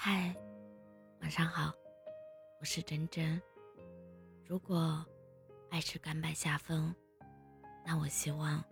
[0.00, 0.32] 嗨，
[1.22, 1.72] 晚上好，
[2.60, 3.42] 我是真真。
[4.46, 5.04] 如果
[5.70, 6.94] 爱吃甘拜下风，
[7.84, 8.64] 那我希望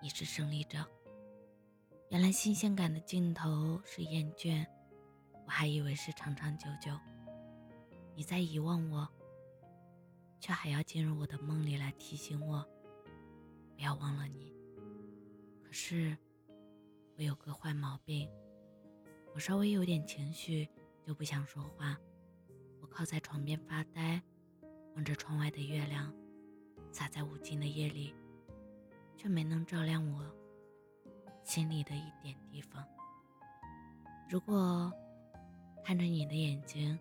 [0.00, 0.78] 你是胜利者。
[2.08, 4.66] 原来新鲜感的尽头是厌倦，
[5.44, 6.98] 我还以为是长长久久。
[8.14, 9.06] 你在遗忘我，
[10.40, 12.66] 却还要进入我的梦里来提醒我，
[13.76, 14.54] 不要忘了你。
[15.62, 16.16] 可是
[17.18, 18.26] 我有个坏毛病。
[19.34, 20.68] 我稍微有点情绪
[21.06, 21.96] 就不想说话，
[22.80, 24.22] 我靠在床边发呆，
[24.94, 26.12] 望着窗外的月亮，
[26.90, 28.14] 洒在无尽的夜里，
[29.16, 30.24] 却没能照亮我
[31.44, 32.84] 心里的一点地方。
[34.28, 34.92] 如果
[35.82, 36.98] 看着你的眼睛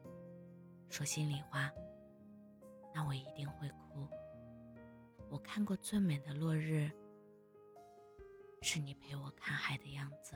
[0.89, 1.71] 说心里话，
[2.93, 4.07] 那我一定会哭。
[5.29, 6.89] 我看过最美的落日，
[8.61, 10.35] 是你陪我看海的样子。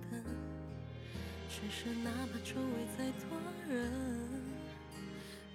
[1.51, 3.83] 只是哪怕周围再多人，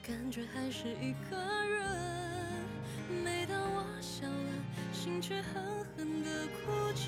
[0.02, 1.74] 感觉还是一个人。
[3.24, 4.52] 每当我笑了，
[4.92, 5.54] 心却狠
[5.96, 7.00] 狠地哭着。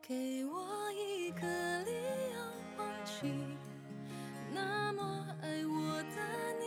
[0.00, 1.46] 给我一个
[1.84, 1.92] 理
[2.32, 2.38] 由
[2.78, 3.12] 忘记
[4.54, 6.16] 那么爱我的
[6.58, 6.64] 你，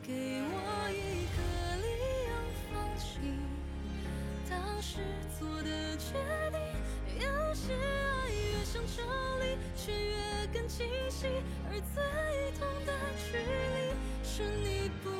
[0.00, 0.54] 给我
[0.90, 1.38] 一个
[1.82, 1.86] 理
[2.30, 2.32] 由
[2.70, 3.02] 放弃
[4.48, 5.00] 当时
[5.36, 6.14] 做的决
[6.52, 6.56] 定。
[7.20, 7.74] 有些。
[7.74, 9.23] 爱，越想抽。
[11.74, 11.98] 而最
[12.56, 13.90] 痛的距离，
[14.22, 15.10] 是你不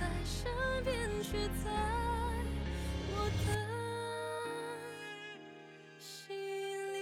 [0.24, 0.50] 身
[0.82, 0.90] 边，
[1.22, 1.30] 却
[1.62, 1.70] 在
[3.12, 3.12] 我
[3.46, 3.48] 的
[6.00, 6.02] 心
[6.92, 6.94] 里。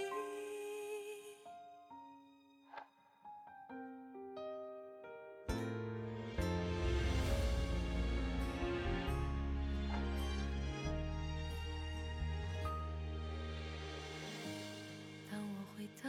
[15.31, 15.43] 当我
[15.75, 15.89] 回。
[16.03, 16.09] 到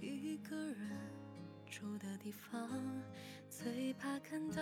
[0.00, 0.76] 一个人
[1.78, 2.68] 住的地方，
[3.48, 4.60] 最怕看到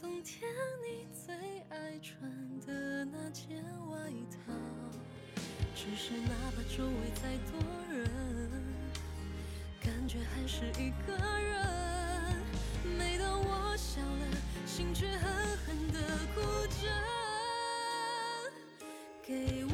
[0.00, 0.50] 冬天
[0.82, 1.34] 你最
[1.68, 2.18] 爱穿
[2.60, 4.50] 的那件外套，
[5.74, 7.60] 只是哪怕周围再多
[7.94, 8.08] 人。
[9.82, 12.42] 感觉还是一个人，
[12.96, 14.26] 每当我笑了，
[14.66, 16.00] 心却狠狠的
[16.34, 16.88] 哭着。
[19.22, 19.69] 给我。